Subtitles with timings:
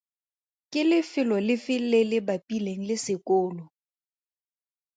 [0.77, 3.63] Ke lefelo lefe le le bapileng le sekolo?